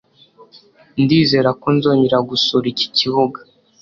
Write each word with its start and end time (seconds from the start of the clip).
Ndizera 1.03 1.49
ko 1.61 1.67
nzongera 1.75 2.17
gusura 2.29 2.65
iki 2.73 2.87
kibuga. 2.95 3.39